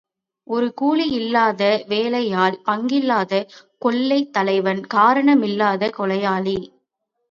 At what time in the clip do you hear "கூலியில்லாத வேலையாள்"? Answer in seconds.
0.77-2.57